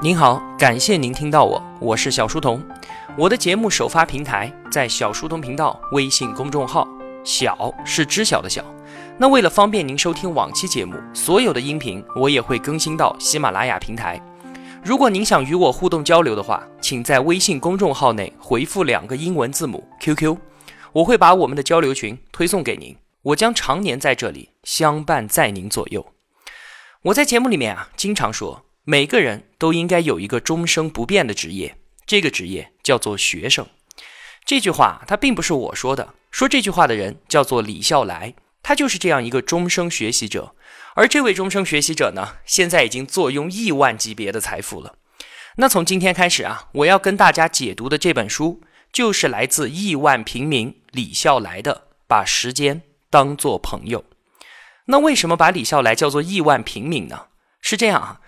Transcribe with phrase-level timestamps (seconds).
[0.00, 2.64] 您好，感谢您听到我，我是小书童。
[3.16, 6.86] 我的节目首发平台在小书童频道微信公众号，
[7.24, 8.64] 小是知晓的小。
[9.18, 14.22] 那为了方便您收听往期节目，所有的音频我也会更新到喜马拉雅平台。
[14.84, 20.36] 如果您想与我互动交流的话，请在微信公众号内回复两个英文字母 QQ，
[20.92, 22.96] 我会把我们的交流群推送给您。
[23.22, 26.06] 我将常年在这里相伴在您左右。
[27.02, 28.62] 我在节目里面啊，经常说。
[28.90, 31.76] 每个人都应该有一个终生不变的职业，
[32.06, 33.66] 这个职业叫做学生。
[34.46, 40.54] 这句话它并不是我说的，说这句话的人叫做李笑来，他就是这样一个终生学习者。
[40.94, 44.94] 而这位终生学习者呢，现在已经坐拥亿万级别的财富了。
[45.56, 51.74] 那从今天开始啊，我要跟大家解读的这本书，就是来自亿万平民李笑来的
[52.06, 54.00] 《把时间当作朋友》。
[54.86, 57.26] 那为什么把李笑来叫做亿万平民呢？
[57.60, 58.20] 是这样啊。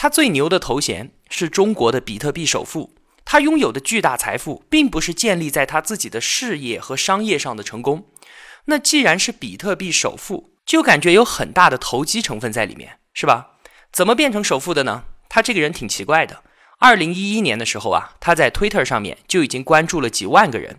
[0.00, 2.94] 他最牛的头衔是中国的比特币首富。
[3.24, 8.06] 他拥有的巨大财富，并不是建立在他自己的事业和商业上的成功。
[8.66, 13.56] 那既然是比特币首富，就感觉有很大的投机成分在里面，是吧？
[13.90, 15.02] 怎么变成首富的呢？
[15.28, 16.44] 他这个人挺奇怪的。
[16.78, 20.78] 二零一一年的时候啊，他在 Twitter 上面就已经关注了几万个人。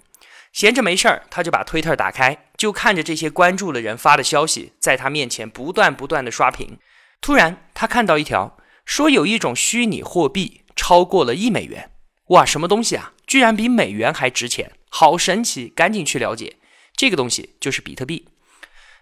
[0.53, 6.77] 闲着没事儿，他就把 Twitter 打开，就看着这些关注的人发的消息，在他面前不断不断的刷屏。
[7.19, 8.55] 突然，他看到一条。
[8.89, 11.91] 说有一种虚拟货币超过了一美元，
[12.29, 13.13] 哇，什么东西啊？
[13.27, 15.71] 居然比美元还值钱，好神奇！
[15.75, 16.55] 赶紧去了解，
[16.95, 18.25] 这个东西就是比特币。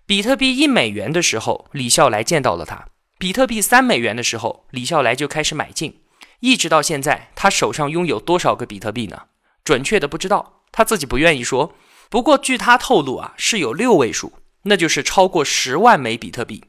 [0.05, 6.01] 比特币一美元的时候，李笑来见到了它；比特币三美元的时候，李笑来就开始买进，
[6.41, 9.27] 一直到现在，他手上拥有多少个比特币呢？
[9.63, 11.73] 准确的不知道，他自己不愿意说。
[12.09, 16.65] 不过据他透露啊，是有六位数，那就是超过十万枚比特币。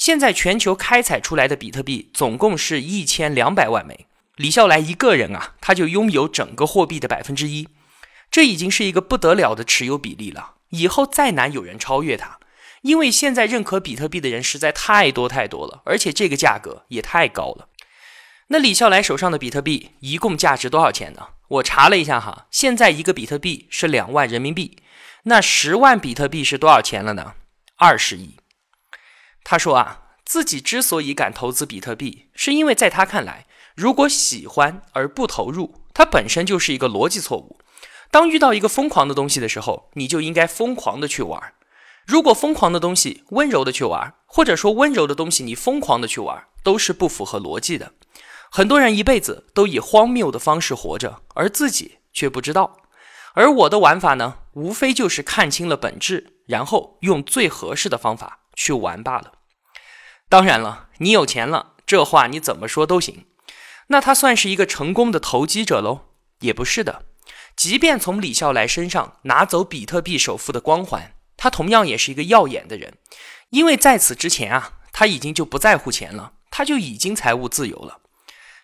[0.00, 7.68] 现在全球开采出来的比特币总共是一千两百万枚，李笑来一个人啊，他就拥有整个货币的百分之一，
[8.30, 10.54] 这已经是一个不得了的持有比例了。
[10.70, 12.38] 以后再难有人超越他，
[12.80, 17.68] 因为现在认可比特币的人实在太多太多了，而且这个价格也太高了。
[18.46, 21.28] 那李笑来手上的比特币一共价值多少钱呢？
[21.48, 24.78] 我查了一下哈，现在一个比特币是两万人民币，
[25.24, 27.34] 那十万比特币是多少钱了呢？
[27.76, 28.36] 二十亿。
[29.42, 29.99] 他说啊，
[30.30, 37.58] 自己之所以敢投资比特币，是因为在他看来，如果喜欢而不投入，它本身就是一个逻辑错误。
[38.12, 41.54] 当遇到一个疯狂的东西的时候，你就应该疯狂的去玩。
[42.06, 47.94] 如果疯狂的东西温柔的去玩，或者说温柔的东西你疯狂的去玩，都是不符合逻辑的。
[48.52, 52.76] 很多人一辈子都以荒谬的方式活着，而自己却不知道。
[53.34, 58.38] 而我的玩法呢，无非就是看清了本质，然后用最合适的方法。
[58.54, 59.39] 去玩罢了。
[60.30, 63.26] 当然了，你有钱了，这话你怎么说都行。
[63.88, 66.02] 那他算是一个成功的投机者喽？
[66.38, 67.02] 也不是的。
[67.56, 72.98] 即便从李笑来身上拿走比特币首富的光环，他同样也是一个耀眼的人。
[73.48, 77.98] 因为在此之前啊，他已经就不在乎钱了，他就已经财务自由了。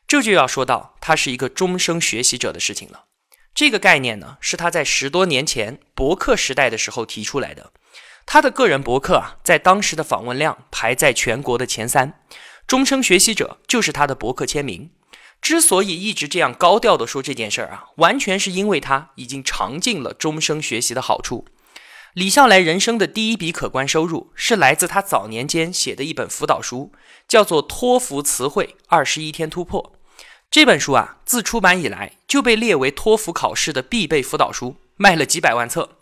[0.06, 3.06] 这就要说到他是一个终生学习者的事情了。
[3.52, 7.72] 这个概念呢，是他在十多年前博客时代的时候提出来的。
[8.26, 12.20] 他的个人博客啊，在当时的访问量排在全国的前三，
[12.66, 14.90] 终生学习者就是他的博客签名。
[15.40, 21.46] 之所以一直这样高调的说这件事儿啊，完全是因为他已经尝尽了终生学习的好处。
[22.14, 26.90] 李笑来人生的第一笔可观收入是来自他早年间写的一本辅导书，
[27.28, 29.92] 叫做《托福词汇二十一天突破》。
[30.50, 35.98] 这本书啊，自出版以来就被列为托福考试的必备辅导书，卖了几百万册。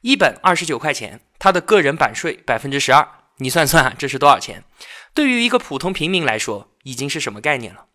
[0.00, 4.64] 一本二十九块钱，他的个人版税百分之十二，你算算这是多少钱？
[5.14, 7.86] 对于一个普通平民来说，已经是什么概念了？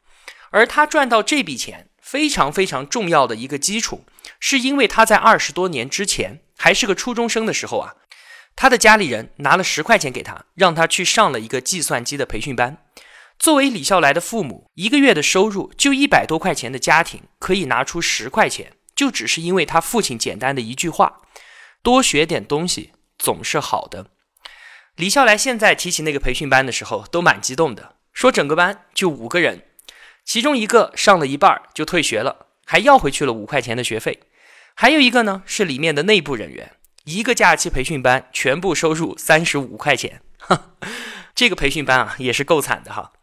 [0.52, 4.06] 而他赚到这笔钱非常非常重要的一个基础，
[4.40, 7.96] 是因为他在二十多年之前还是个初中生的时候啊，
[8.56, 12.78] 他的家里人拿了十块钱给他，让他去上了一个计算机的培训班。
[13.40, 21.22] 作为李笑来的父母，一个月的收入就一百多块钱的家庭，可以拿出十块钱，就只是因为他父亲简单的一句话。
[21.82, 22.94] 多学点东西
[23.24, 24.08] 总是好的。
[24.98, 29.66] 李笑来现在提起那个培训班的时候，都蛮激动的，说整个班就五个人，
[30.26, 34.20] 其中一个上了一半就退学了，还要回去了五块钱的学费，
[34.76, 36.74] 还有一个呢是里面的内部人员，
[37.06, 40.22] 一个假期培训班全部收入三十五块钱，
[41.34, 43.14] 这个培训班啊也是够惨的哈。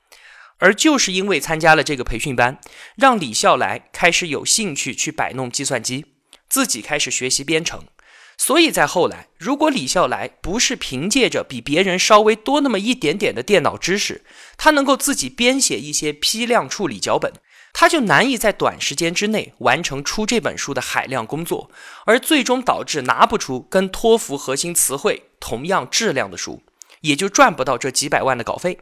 [0.56, 2.58] 而就是因为参加了这个培训班，
[2.97, 6.06] 让李笑来开始有兴趣去摆弄计算机，
[6.49, 7.85] 自己开始学习编程。
[8.40, 14.25] 所以在后来，如果李笑来不是凭借着比别人稍微多那么一点点的电脑知识，
[14.56, 17.34] 他能够自己编写一些批量处理脚本，
[17.75, 21.70] 他就难以在短时间之内完成出这本书的海量工作，
[22.06, 26.62] 而最终导致拿不出跟托福核心词汇同样质量的书，
[27.02, 28.78] 也就赚不到这几百万的稿费。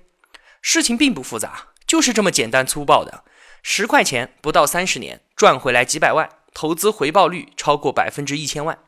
[0.63, 3.25] 事情并不复杂，就是这么简单粗暴的，
[3.65, 8.79] 十块钱不到三十年赚回来几百万，投资回报率超过百分之一千万。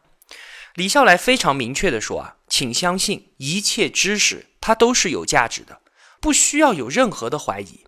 [0.74, 5.80] 李笑来非常明确地说啊，请相信一切知识它都是有价值的，
[6.20, 7.84] 不需要有任何的怀疑。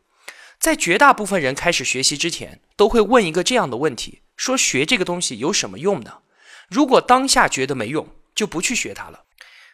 [0.58, 6.18] 在绝大部分人开始学习之前，都会问一个这样的问题：说学这个东西有什么用呢？
[6.68, 9.24] 如果当下觉得没用，就不去学它了。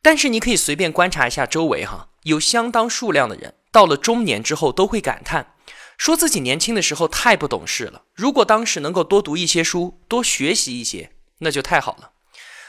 [0.03, 5.55] 但是你可以随便观察一下周围哈，有相当数量的人到了中年之后都会感叹，
[5.97, 8.03] 说自己年轻的时候太不懂事了。
[8.15, 12.13] 如果当时能够多读一些书，多学习一些，那就太好了。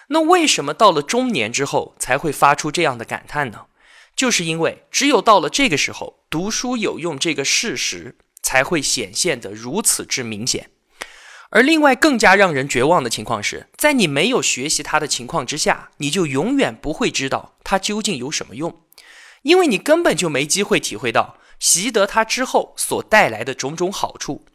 [0.10, 3.66] 那为什么到了中年之后才会发出这样的感叹呢？
[4.16, 10.72] 就是因为只有到了这个时候，读书有用这个事实才会显现得如此之明显。
[11.52, 18.82] 而另外更加让人绝望的情况是，在你没有学习它的情况之下，你就永远不会知道它究竟有什么用，
[19.44, 24.46] 因为你根本就没机会体会到习得它之后所带来的种种好处。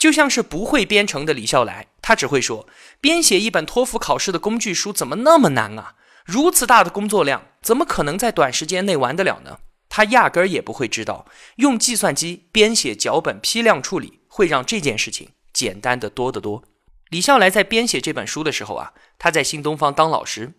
[0.00, 2.66] 就像是不会编程的李笑来，他只会说
[3.02, 5.94] 编写一本托福考试的工具书怎么那么难啊？
[6.24, 9.58] 如此大的工作量，怎么可能在短时间内完得了呢？
[9.90, 11.26] 他压根儿也不会知道，
[11.56, 16.64] 用计算机编写脚本、批量处理会让这件事情简单的多得多。
[17.10, 20.54] 李笑来在编写这本书的时候啊，他在新东方当老师，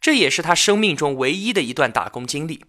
[0.00, 2.64] 这也是他生命中唯一的一段打工经历。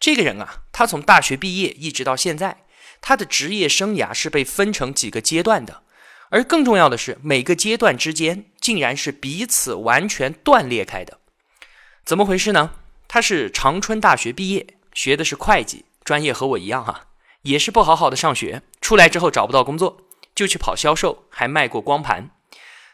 [0.00, 2.63] 这个人啊，他从大学毕业一直到现在。
[3.06, 5.82] 他的职业生涯是被分成几个阶段的，
[6.30, 11.18] 而更重要的是，每个阶段之间竟然是彼此完全断裂开的。
[12.02, 12.70] 怎么回事呢？
[13.06, 17.08] 他是长春大学毕业，学的是会计专业，和我一样哈，
[17.42, 19.98] 也是不好好的上学，出来之后找不到工作，
[20.34, 22.30] 就去跑销售，还卖过光盘。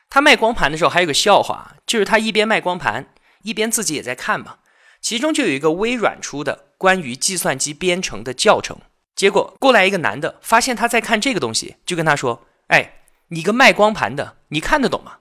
[0.09, 4.57] 他卖光盘的时候还有个笑话，就是他一边卖光盘，一边自己也在看嘛。
[5.01, 8.81] 其中就有一个微软出的关于计算机编程的教程。
[9.21, 15.19] 结果过来一个男的，发现他在看这个东西，就跟他说：“哎，你个卖光盘的，你看得懂吗？”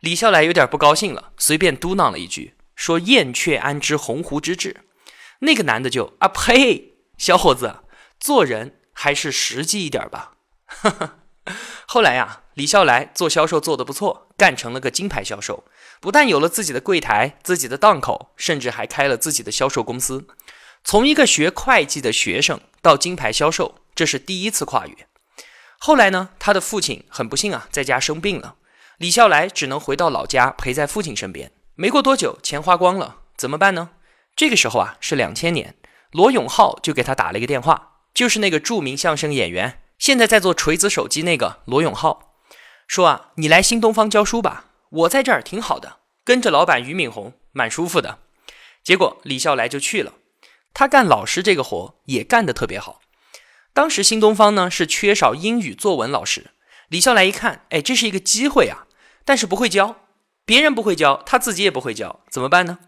[0.00, 4.82] 李笑来有点不高兴了，随便嘟囔了一句，说：“燕雀安知鸿鹄之志？”
[5.40, 7.76] 那个男的就啊呸，小伙子，
[8.20, 10.32] 做人还是实际一点吧。
[11.88, 15.64] 后来呀，李笑来做销售做得不错，干成了个金牌销售，
[16.02, 20.26] 不但有了自己的柜台、自己的档口，甚至还开了自己的销售公司。
[20.84, 24.94] 从一个学会计的学生到金牌销售，这是第一次跨越。
[25.78, 28.56] 后来呢，他的父亲很不幸啊，在家生病了，
[28.98, 31.52] 李笑来只能回到老家陪在父亲身边。
[31.74, 33.90] 没过多久，钱花光了，怎么办呢？
[34.34, 35.76] 这个时候啊，是两千年，
[36.10, 42.34] 罗永浩就给他打了一个电话，就是那个著名相声演员，现在在做锤子手机那个罗永浩，
[42.88, 48.18] 说啊，你来新东方教书吧，我在这儿挺好的，跟着老板俞敏洪，蛮舒服的。
[48.82, 50.14] 结果李笑来就去了。
[50.78, 53.00] 他干老师这个活也干得特别好。
[53.72, 56.52] 当时新东方呢是缺少英语作文老师，
[56.86, 58.86] 李笑来一看，哎，这是一个机会啊！
[59.24, 59.96] 但是不会教，
[60.44, 62.78] 别人不会教，他自己也不会教，怎么办呢？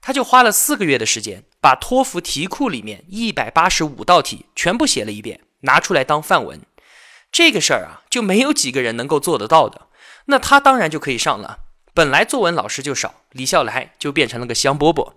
[0.00, 6.60] 他就花了四个月的时间，把托福题库里面一百八十五道题全部写了一遍，拿出来当范文。
[7.32, 9.88] 这个事儿啊，就没有几个人能够做得到的。
[10.26, 11.58] 那他当然就可以上了。
[11.92, 15.14] 本来作文老师就少，李笑来就变成了个香饽饽。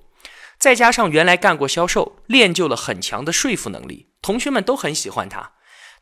[0.64, 5.52] 再加上原来干过销售，练就了很强的说服能力，同学们都很喜欢他。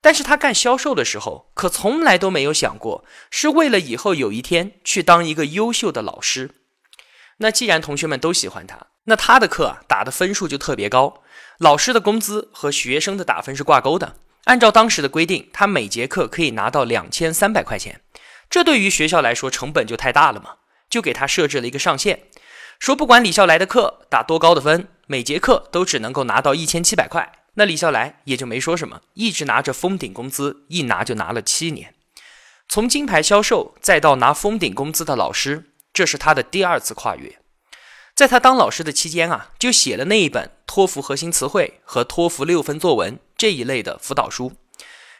[0.01, 6.51] 但是他干销售的时候，可从来都没有想过是为了以后有一天去当一个优秀的老师。
[7.37, 11.23] 那既然同学们都喜欢他，那他的课打的分数就特别高。
[11.57, 14.17] 老师的工资和学生的打分是挂钩的。
[14.43, 18.01] 按照当时的规定，他每节课可以拿到两千三百块钱。
[18.47, 22.27] 这对于学校来说成本就太大了嘛，就给他设置了一个上限。
[22.81, 27.31] 说不管李笑来的课打多高的分，每节课都只能够拿到一千七百块。
[27.53, 31.93] 那李笑来也就没说什么，一直拿着封顶工资，一拿就拿了七年。
[32.67, 37.37] 从金牌销售再到拿封顶工资的老师，这是他的第二次跨越。
[38.15, 44.53] 在他当老师的期间啊，就写了那一本托福核心词汇和托福六分作文这一类的辅导书。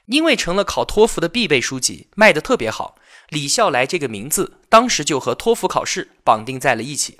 [0.08, 2.96] 因为成了考托福的必备书籍，卖的特别好，
[3.30, 7.20] 李笑来这个名字当时就和托福考试绑定在了一起。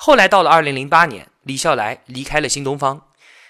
[0.00, 3.08] 后来到了二零零八年，李笑来离开了新东方。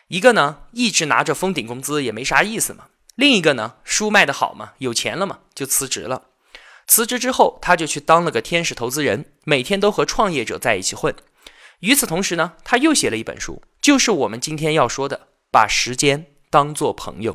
[0.08, 2.84] 一个呢，一直拿着封顶工资也没啥意思嘛；
[3.16, 6.22] 另一个呢，书卖得好嘛，有钱了嘛，就辞职了。
[6.86, 11.14] 辞职之后，他就去当了个天使投资人，每天都和创业者在一起混。
[11.80, 15.16] 与此同时呢，他又写了一本书，就是我们今天要说的
[15.52, 17.34] 《把时间当做朋友》。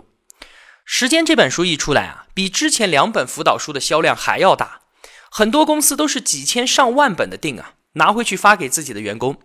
[0.84, 4.82] 时间这本书一出来啊，比之前两本辅导书的销量还要大，
[5.30, 9.40] 很多公司都是几千上万本的订啊，拿回去发给自己的员工。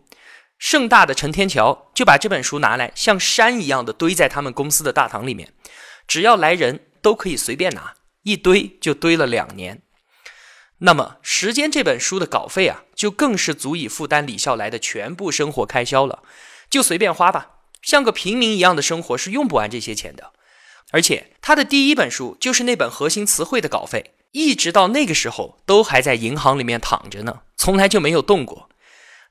[0.59, 5.52] 盛大的陈天桥就把这本书拿来，像山一样的堆在他们公司的大堂里面，
[6.07, 9.83] 只要来人都可以随便拿，一堆就堆了两年。
[10.78, 16.23] 那么，《时间》这本书的稿费啊，就更是足以负担李笑来的全部生活开销了，
[16.71, 17.50] 就随便花吧。
[17.83, 20.33] 像个平民一样的生活是用不完这些钱的。
[20.90, 28.68] 而且，他的第一本书就是那本核心词汇的稿费，一直到那个时候都还在银行里面躺着呢，从来就没有动过。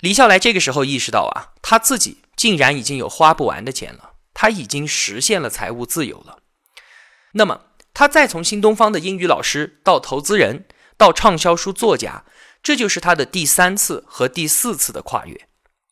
[0.02, 6.40] 李笑来这个时候意识到啊，他自己竟然已经有花不完的钱了，他已经实现了财务自由了。
[7.32, 7.62] 那么，
[7.94, 10.66] 他再从新东方的英语老师到投资人。
[11.00, 12.26] 到畅销书作家，
[12.64, 15.48] 这就是他的第三次和第四次的跨越。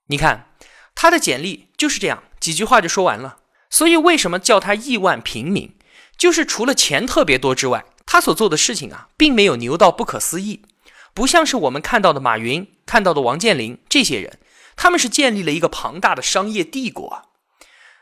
[0.08, 0.50] 你看，
[0.96, 3.38] 他的简历就是这样，几句话就说完了。
[3.70, 5.78] 所以为什么叫他亿万平民？
[6.18, 10.64] 就是除了钱特别多之外，他所做的事情啊，并没有牛到不可思议。
[11.14, 14.40] 不像是我们看到的马云、看到的王健林这些人，
[14.76, 17.24] 他们是建立了一个庞大的商业帝国啊。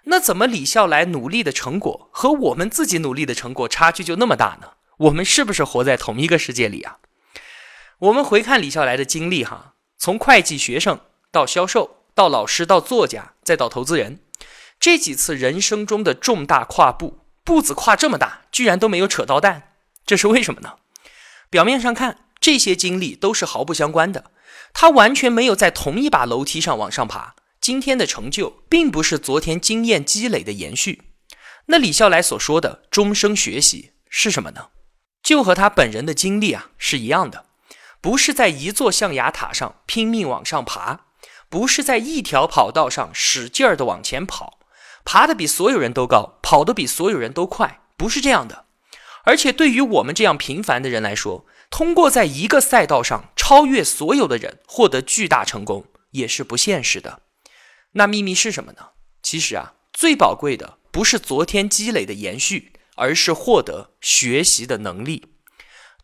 [0.05, 4.71] 那怎么李笑来努力的成果和我们自己努力的成果差距就那么大呢？
[4.97, 6.97] 我们是不是活在同一个世界里啊？
[7.99, 10.99] 我们回看李笑来的经历，哈，从会计学生
[11.31, 14.19] 到销售，到老师，到作家，再到投资人，
[14.79, 19.72] 这几次人生中的重大跨步，步子跨这么大，居然都没有扯到蛋，
[20.05, 20.75] 这是为什么呢？
[21.49, 24.31] 表面上看，这些经历都是毫不相关的，
[24.73, 27.35] 他完全没有在同一把楼梯上往上爬。
[27.61, 31.03] 今天的成就，并不是昨天经验积累的延续。
[31.67, 34.67] 那李笑来所说的终生学习是什么呢？
[35.23, 37.45] 就和他本人的经历啊是一样的，
[38.01, 41.05] 不是在一座象牙塔上拼命往上爬，
[41.47, 44.59] 不是在一条跑道上使劲儿的往前跑，
[45.05, 48.65] 爬的比所有人都高，跑得比所有人都快，不是这样的。
[49.23, 57.21] 而且对于我们这样平凡的人来说，通过在一个赛道上超越所有的人，获得巨大成功，也是不现实的。
[57.93, 58.89] 那秘密是什么呢？
[59.21, 62.69] 其实啊，最宝贵的不是昨天积累的延续。
[62.95, 65.25] 而是获得学习的能力。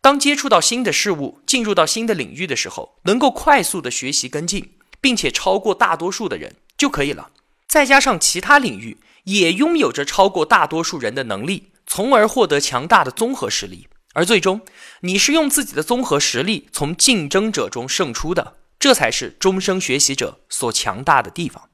[0.00, 7.30] 当接触到新的事物，进入到新的领域的时候，能够快速的学习跟进，并且超过大多数的人就可以了。
[7.68, 13.88] 再加上其他领域也拥有着超过大多数人的能力，从而获得强大的综合实力。
[14.14, 14.60] 而最终，
[15.00, 21.68] 你是用自己的综合实力从竞争者中胜出的，这才是终生学习者所强大的地方。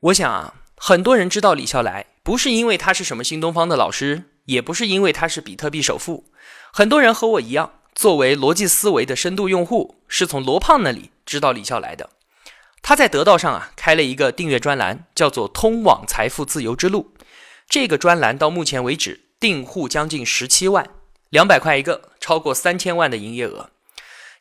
[0.00, 2.06] 我想啊，很多人知道李笑来。
[2.24, 6.30] 不是因为他是什么新东方的老师，也不是因为他是比特币首富。
[6.72, 12.10] 很多人和我一样，作为逻辑思维的深度用户，是从罗胖那里知道李笑来的。
[12.80, 17.11] 他在得道上啊开了一个订阅专栏，叫做“通往财富自由之路”。
[17.68, 20.88] 这个专栏到目前为止订户将近十七万，
[21.30, 23.70] 两百块一个，超过三千万的营业额。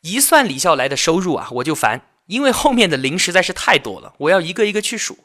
[0.02, 5.20] 一算李笑来的收入啊，我就烦，因为后面的零实在是太多了，我要一个一个去数。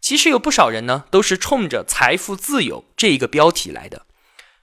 [0.00, 4.06] 其实有不少人呢，都是冲着“财富自由”这一个标题来的，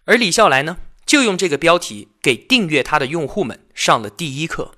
[0.06, 4.74] 而李笑来呢，就用这个标题给订阅他的用户们上了第一课。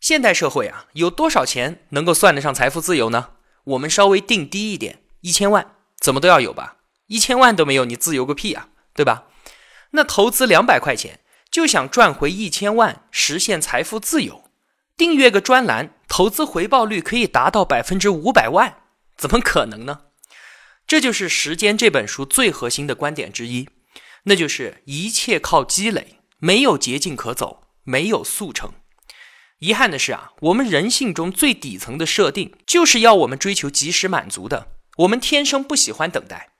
[0.00, 3.30] 现代社会啊，有多少钱能够算得上财富自由呢？
[3.64, 6.76] 我们稍微定低一点，一千万，怎么都要有吧？
[7.06, 9.24] 一千万都没有，你自由个屁啊，对吧？
[9.90, 11.20] 那投资两百块钱
[11.50, 14.50] 就想赚回一千万，实现财富自由，
[14.96, 18.78] 订阅个专栏，投资回报率可以达到百分之五百万。
[19.16, 20.00] 怎么可能呢？
[20.86, 23.68] 这就是《时间》这本书最核心的观点之一，
[24.24, 28.72] 那就是一切靠积累，没有捷径可走，没有速成。
[29.60, 36.50] 遗憾的是啊，我们人性中最底层的设定就是要我们追求及时满足的，我们天生不喜欢等待，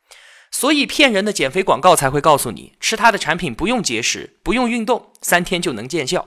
[0.57, 6.25] 所以骗人的减肥广告才会告诉你吃他的产品不用节食，不用运动，三天就能见效。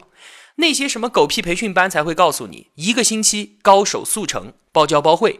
[0.55, 5.39] 那些什么狗屁培训班才会告诉你一个星期高手速成，包教包会。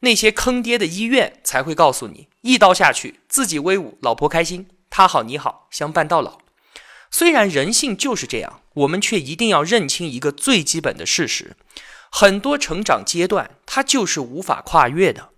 [0.00, 6.38] 那些坑爹的医院才会告诉你，一刀下去，自己威武，老婆开心，他好你好，相伴到老。
[7.10, 11.54] 虽然人性就是这样，我们却一定要认清一个最基本的事实：
[12.10, 15.28] 很多成长阶段，它就是无法跨越的。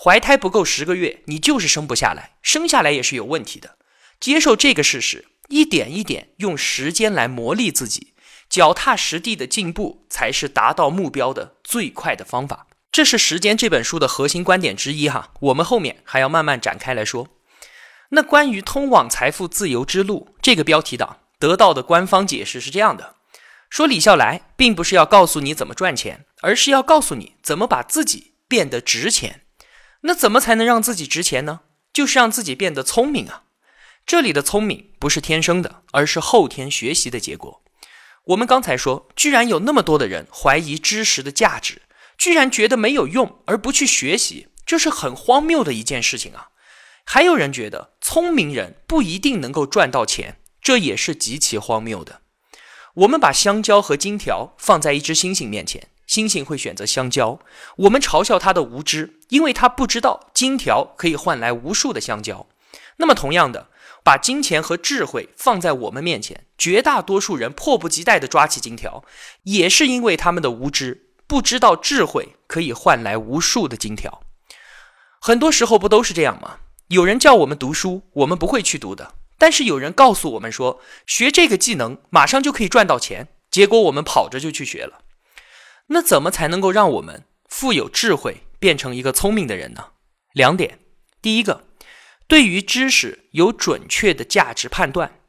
[0.00, 3.76] 怀胎不够十个月，你就是生不下来，生下来也是有问题的。
[4.20, 8.14] 接受这个事实，一点一点用时间来磨砺自己，
[8.48, 12.68] 脚踏实地的进步，才是达到目标的最快的方法。
[12.92, 17.28] 这是《时间》这本书的核心观点之一哈，我们后面还要慢慢展开来说。
[18.10, 23.16] 那关于“通往财富自由之路”这个标题党得到的官方解释是这样的：
[23.68, 29.42] 说李笑来并不是要告诉你怎么赚钱，而是要告诉你怎么把自己变得值钱。
[30.02, 31.60] 那怎么才能让自己值钱呢？
[31.92, 33.42] 就是让自己变得聪明啊！
[34.06, 37.62] 这里的聪明不是天生的，而是后天学习的结果。
[38.26, 41.82] 我们刚才说，居然有那么多的人怀疑知识的价值，
[42.16, 46.48] 居然觉得没有用而不去学习，这是很荒谬的一件事情啊！
[47.04, 52.20] 还有人觉得聪明人不一定能够赚到钱，这也是极其荒谬的。
[52.94, 55.88] 我们把香蕉和金条放在一只猩猩面前。
[56.08, 57.38] 猩猩会选择香蕉，
[57.76, 62.46] 我们嘲笑它的无知，因为它不知道金条可以换来无数的香蕉。
[62.96, 63.68] 那么，同样的，
[64.02, 69.04] 把金钱和智慧放在我们面前，绝大多数人迫不及待地抓起金条，
[69.42, 74.22] 也是因为他们的无知，不知道智慧可以换来无数的金条。
[75.20, 76.60] 很多时候不都是这样吗？
[76.88, 85.00] 有人叫我们读书，我们不会去读的；但是有人告诉我们说，学这个技能马上就可以赚到钱，结果我们跑着就去学了。
[85.88, 89.92] 那怎么才能够让我们富有智慧，变成一个聪明的人呢？
[90.32, 90.78] 两点，
[91.20, 91.64] 第一个，
[92.26, 95.20] 对于知识有准确的价值判断。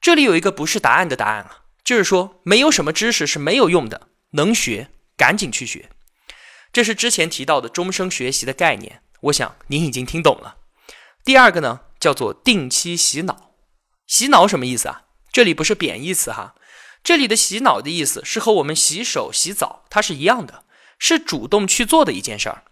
[0.00, 5.90] 这里有一个不是答案的答案啊，就是说没有什么知识是没有用的，能学赶紧去学。
[6.72, 10.56] 这是之前提到的终生学习的概念，我想您已经听懂了。
[11.24, 13.52] 第二个呢，叫做定期洗脑。
[14.06, 15.02] 洗脑什么意思啊？
[15.32, 16.54] 这里不是贬义词哈。
[17.06, 20.64] 这里的洗脑的意思是和我们洗手、洗澡它是一样的，
[20.98, 22.64] 是主动去做的一件事儿。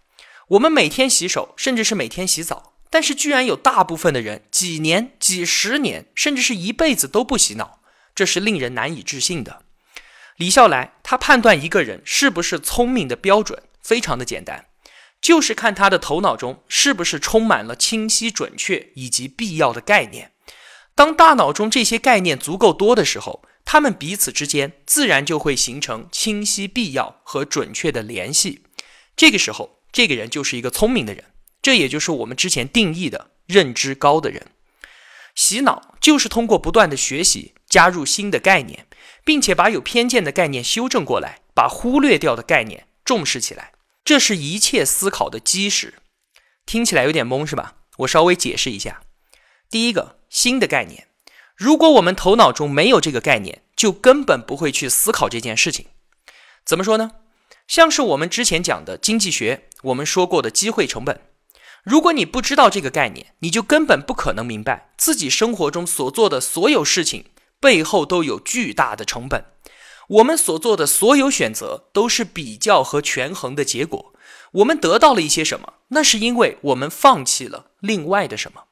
[0.49, 7.79] 我们每天洗手，甚至是每天洗澡，但是居然有大部分的人几年、几十年，甚至是一辈子都不洗脑，
[8.13, 9.61] 这是令人难以置信的。
[10.35, 14.65] 李笑来他判断一个人是不是聪明的标准非常的简单，
[15.21, 20.33] 就是看他的头脑中是不是充满了清晰、准确以及必要的概念。
[20.93, 23.41] 当大脑中这些概念足够多的时候。
[23.65, 28.61] 他们彼此之间自然就会形成清晰、必要和准确的联系。
[29.17, 31.25] 这个时候，这个人就是一个聪明的人，
[31.61, 34.47] 这也就是我们之前定义的认知高的人。
[35.33, 38.87] 洗脑就是通过不断的学习，加入新的概念，
[39.25, 43.73] 并且把有偏见的概念修正过来，把忽略掉的概念重视起来。
[44.05, 45.95] 这是一切思考的基石。
[46.65, 47.75] 听起来有点懵是吧？
[47.97, 49.01] 我稍微解释一下。
[49.69, 51.07] 第一个，新的概念。
[51.55, 55.85] 如果我们头脑中没有这个概念，就根本不会去思考这件事情。
[56.65, 57.11] 怎么说呢？
[57.67, 61.21] 像是我们之前讲的经济学，我们说过的机会成本。
[61.83, 67.25] 如果你不知道这个概念，你就根本不可能明白自己生活中所做的所有事情
[67.59, 69.45] 背后都有巨大的成本。
[70.07, 74.13] 我们所做的所有选择都是比较和权衡的结果。
[74.51, 75.73] 我们得到了一些什么？
[75.89, 78.65] 那是因为我们放弃了另外的什么。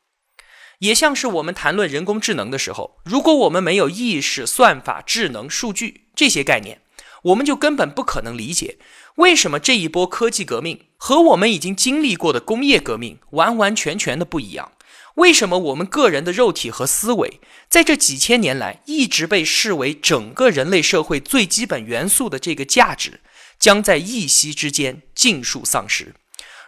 [0.83, 6.81] 也像是我们谈论人工智能的时候，如果我们没有意识、算法、智能、数据这些概念，
[7.23, 8.77] 我们就根本不可能理解
[9.15, 14.73] 为什么这一波科技革命和我们已经经历过的工业革命完完全全的不一样。
[15.15, 23.21] 为什么我们个人的肉体和思维在这几千年来一直被视为整个人类社会最基本元素的这个价值，
[23.57, 26.13] 将在一夕之间尽数丧失？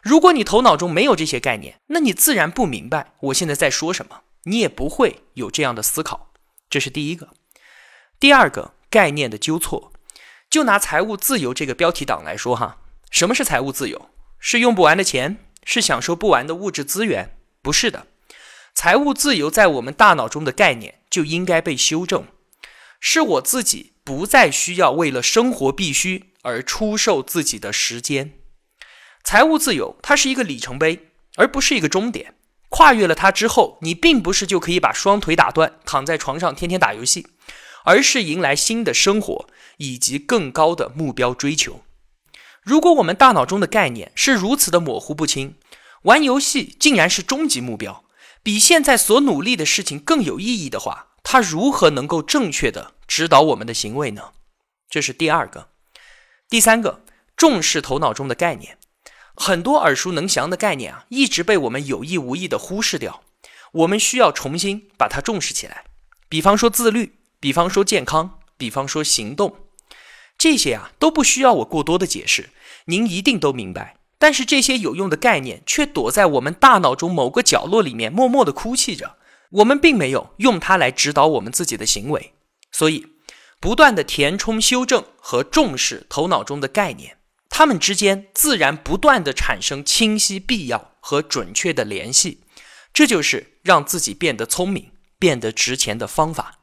[0.06, 6.32] 如果你头脑中没有这些概念，那你自然不明白我现在在说什么，你也不会有这样的思考。
[6.70, 7.30] 这是第一个。
[8.20, 9.91] 第二个概念的纠错，
[10.48, 12.78] 就拿财务自由这个标题党来说哈，
[13.10, 14.10] 什么是财务自由？
[14.38, 15.38] 是用不完的钱？
[15.63, 17.36] 是享受不完的物质资源？
[17.63, 18.06] 不是的，
[18.76, 22.28] 财务自由在我们大脑中的概念就应该被修正，
[23.00, 28.34] 是我自己不再需要为了生活必须而出售自己的时间。
[29.25, 32.35] 财务自由，它是一个里程碑，而不是一个终点。
[32.69, 37.27] 跨越了它之后，你并不是就可以把双腿打断，躺在床上天天打游戏，
[37.85, 41.81] 而是迎来新的生活以及更高的目标追求。
[42.61, 45.55] 如果我们大脑中的概念是如此的模糊不清，
[46.03, 48.05] 玩游戏竟然是终极目标，
[48.43, 54.33] 比现在所努力的事情更有意义的话，它如何能够正确的指导我们的行为呢？
[54.88, 55.69] 这是第二个。
[56.47, 57.03] 第三个，
[57.35, 58.77] 重视头脑中的概念。
[59.36, 63.21] 很多耳熟能详的概念啊，一直被我们有意无意的忽视掉。
[63.71, 65.84] 我们需要重新把它重视起来。
[66.30, 69.56] 比方说自律，比方说健康，比方说行动，
[70.38, 72.50] 这些啊都不需要我过多的解释，
[72.86, 73.98] 您一定都明白。
[74.17, 79.17] 但是这些有用的概念却躲在我们大脑中某个角落里面，默默的哭泣着。
[79.52, 82.34] 我们并没有用它来指导我们自己的行为，
[82.71, 83.06] 所以
[83.60, 87.17] 不断的填充、修正和重视头脑中的概念。
[87.58, 92.41] 它们之间自然不断的产生清晰、必要和准确的联系，
[92.94, 96.60] 这就是让自己变得聪明、变得值钱的方法。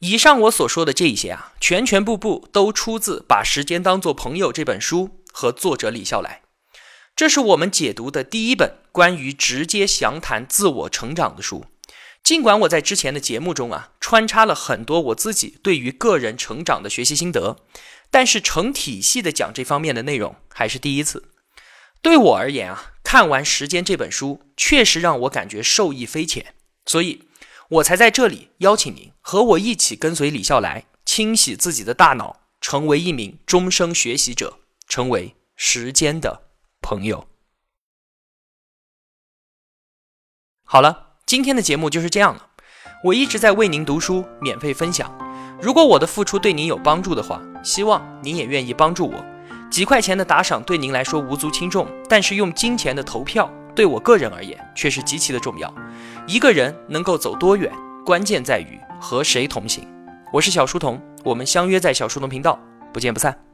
[0.00, 6.42] 以上我所说的这些啊，全全部部都出自《把时间当作朋友》这本书和作者李笑来。
[7.14, 11.66] 这是我们解读的第一本关于直接详谈自我成长的书。
[12.24, 17.58] 尽管我在之前的节目中啊，穿插了很多我自己对于个人成长的学习心得，
[18.10, 21.30] 但是成体系的讲这方面的内容还是第一次。
[22.00, 26.54] 对我而言啊，看完《时间》这本书，确实让我感觉受益匪浅，
[26.86, 27.28] 所以
[27.68, 36.48] 我才在这里邀请您和我一起跟随李笑来，清洗自己的大脑，成为一名终生学习者，成为时间的
[36.80, 37.28] 朋友。
[40.64, 41.06] 好了。
[41.28, 42.48] 今天的节目就是这样了。
[43.04, 45.27] 我一直在为您读书，免费分享。
[45.60, 49.14] 如果我的付出对您有帮助的话，希望您也愿意帮助我。
[49.68, 55.72] 几块钱的打赏对您来说无足轻重，但是用金钱的投票对我个人而言却是极其的重要。
[56.28, 57.72] 一个人能够走多远，
[58.06, 59.86] 关键在于和谁同行。
[60.32, 62.58] 我是小书童，我们相约在小书童频道，
[62.92, 63.47] 不见不散。